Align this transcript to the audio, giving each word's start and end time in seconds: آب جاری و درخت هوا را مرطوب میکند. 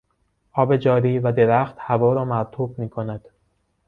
آب 0.53 0.77
جاری 0.77 1.19
و 1.19 1.31
درخت 1.31 1.75
هوا 1.79 2.13
را 2.13 2.25
مرطوب 2.25 2.79
میکند. 2.79 3.29